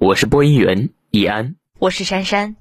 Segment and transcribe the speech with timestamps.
[0.00, 2.56] 我是播音员易安，我是珊珊。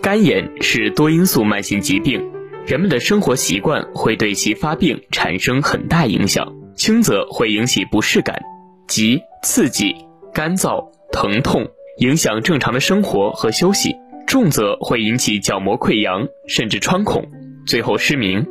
[0.00, 2.32] 干眼是多因素慢性疾病，
[2.66, 6.50] 人们的生活习惯会对其发病产生很大影响。
[6.74, 8.40] 轻则会引起不适感，
[8.88, 9.94] 即刺激、
[10.32, 10.82] 干燥、
[11.12, 11.68] 疼痛，
[11.98, 13.90] 影响正常的生活和休息；
[14.26, 17.22] 重则会引起角膜溃疡，甚至穿孔，
[17.66, 18.46] 最后失明。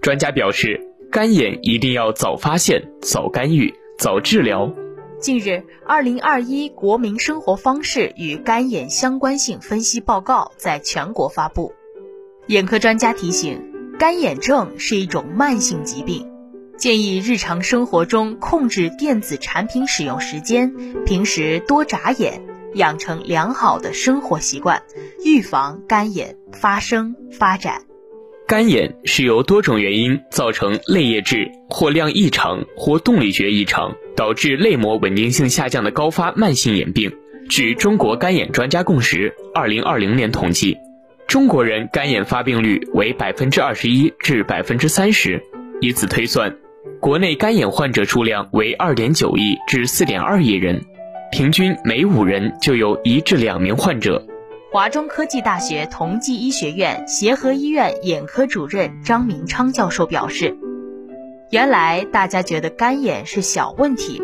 [0.00, 0.80] 专家表示，
[1.12, 4.72] 干眼一定要早发现、早干预、早治疗。
[5.20, 11.74] 近日，二零二一国民生活方式与干眼相关性分析报告在全国发布。
[12.46, 13.60] 眼科专家提醒，
[13.98, 16.30] 干眼症是一种慢性疾病，
[16.76, 20.72] 建议日常生活中控制电子产品使用时间，
[21.04, 22.40] 平时多眨眼，
[22.74, 24.84] 养成良好的生活习惯，
[25.24, 27.87] 预防干眼发生发展。
[28.48, 33.94] 干眼是由多种原因造成泪液质或量异常或动力学异常。
[34.16, 37.12] 导致泪膜稳定性下降的高发慢性眼病。
[37.48, 40.76] 据中国干眼专家共识二零二零年统计，
[41.28, 45.40] 中国人干眼发病率为百分之二十一至百分之三十。
[45.80, 46.56] 以此推算，
[47.00, 50.80] 国内干眼患者数量为二点九亿至四点二亿人，
[51.30, 54.26] 平均每五人就有一至两名患者。
[54.70, 60.54] 华中科技大学同济医学院协和医院眼科主任张明昌教授表示。
[61.50, 64.22] 原来大家觉得干眼是小问题，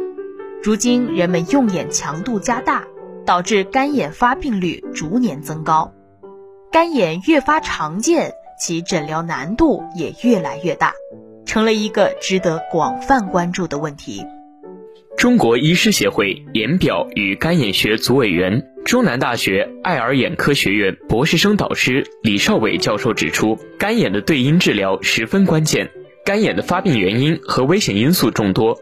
[0.62, 2.84] 如今人们用眼强度加大，
[3.24, 5.90] 导致干眼发病率逐年增高。
[6.70, 10.92] 干眼越发常见，其诊疗难度也越来越大，
[11.46, 14.26] 成了一个值得广泛关注的问题。
[15.24, 25.90] 中国医师协会眼表与干眼学组委员、中南大学爱尔眼科学院博士生导师李少伟教授指出，干眼的对因治疗十分关键。
[26.26, 28.78] 干眼的发病原因和危险因素众多，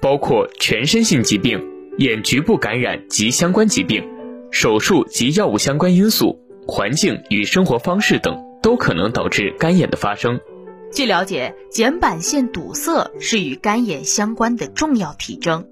[0.00, 1.64] 包括全身性疾病、
[1.98, 4.02] 眼局部感染及相关疾病、
[4.50, 10.40] 手术及药物相关因素、环境与生活方式等，都可能导致干眼的发生。
[10.90, 15.68] 据了解，睑板腺堵塞是与干眼相关的重要体征。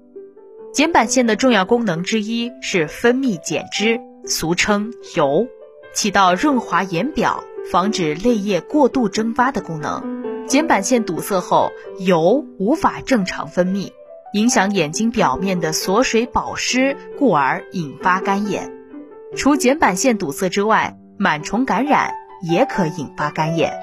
[0.73, 5.45] 睑板腺的重要功能之一是分泌睑汁，俗称油，
[5.93, 10.23] 起到润滑眼表、防止泪液过度蒸发的功能。
[10.47, 13.91] 睑板腺堵塞后，油无法正常分泌，
[14.33, 18.73] 影响眼睛表面的锁水保湿，故而引发干眼。
[19.35, 22.13] 除睑板腺堵塞之外，螨虫感染
[22.49, 23.73] 也可引发干眼。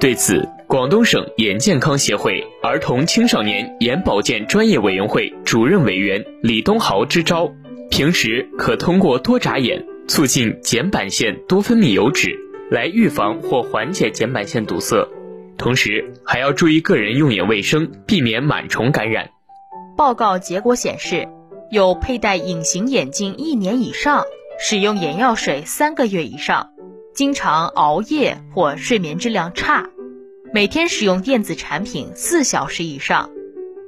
[0.00, 7.48] 对此，广东省眼健康协会儿童青少年眼保健专业委员会主任委员李东豪支招：
[7.88, 12.36] 平时可通过多眨眼，促进睑板腺多分泌油脂，
[12.68, 15.08] 来预防或缓解睑板腺堵塞。
[15.56, 19.30] 同时还要注意个人用眼卫生，避免螨虫感染。
[19.96, 21.28] 报告结果显示，
[21.70, 24.24] 有佩戴隐形眼镜一年以上、
[24.58, 26.70] 使用眼药水三个月以上、
[27.14, 29.88] 经常熬夜或睡眠质量差、
[30.56, 33.28] 每天使用电子产品四小时以上、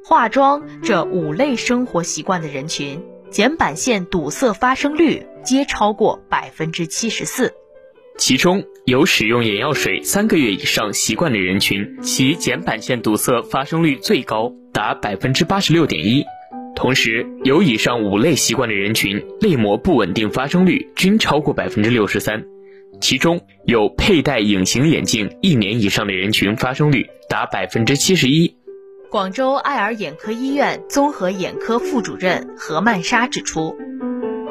[0.04, 7.54] 化妆这五类生活习惯的人群，睑板腺堵塞发生率皆超过百分之七十四。
[8.18, 16.22] 其中有使用眼药水三个月以上习惯的人群，其睑板腺堵塞发生率最高，达百分之八十六点一。
[16.76, 22.44] 同时，有以上五类习惯的人群，泪膜不稳定发生率均超过百分之六十三。
[23.00, 28.56] 其中有佩戴隐形眼镜一年以上的人群，发生率达百分之七十一。
[29.10, 33.76] 广州爱尔眼科医院综合眼科副主任何曼莎指出。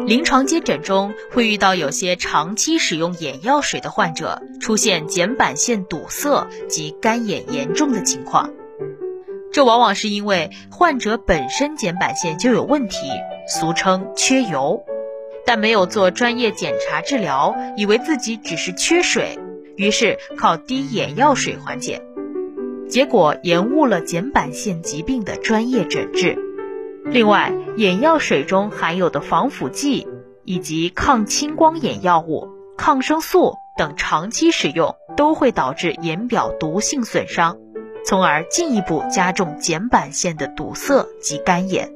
[0.07, 8.49] 临床接诊中会遇到有些长期使用眼药水的患者出现睑板腺堵塞及干眼严重的情况，
[9.51, 12.95] 这往往是因为患者本身睑板腺就有问题，
[13.49, 14.81] 俗称缺油，
[15.47, 19.39] 但没有做专业检查治疗，以为自己只是缺水，
[19.77, 22.01] 于是靠滴眼药水缓解，
[22.89, 26.37] 结果延误了睑板腺疾病的专业诊治。
[27.05, 30.05] 另外，眼药水中含有的防腐剂
[30.43, 37.57] 以及抗青光眼药物、抗生素等长期使用，都会导致眼表毒性损伤，
[38.05, 41.93] 从而进一步加重睑板腺的堵塞及干眼。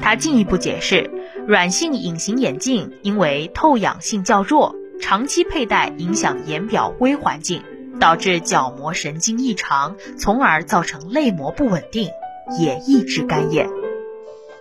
[0.00, 1.10] 他进一步解释，
[1.46, 7.62] 软性隐形眼镜因为透氧性较弱，长期佩戴影响眼表微环境，
[7.98, 12.08] 导致角膜神经异常，从而造成泪膜不稳定，
[12.60, 13.68] 也抑制干眼。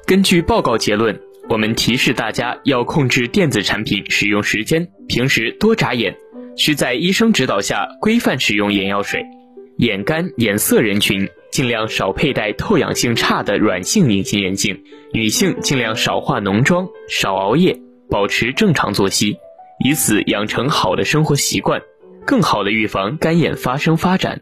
[0.06, 6.16] 根据报告结论，我们提示大家要控制电子产品使用时间，平时多眨眼，
[6.58, 9.24] 需在医生指导下规范使用眼药水。
[9.78, 17.80] 眼干眼涩人群尽量少佩戴透氧性差的软性隐形眼镜，女性尽量少化浓妆，少熬夜，
[18.10, 19.38] 保持正常作息，
[19.84, 21.82] 以此养成好的生活习惯，
[22.26, 24.42] 更好的预防干眼发生发展。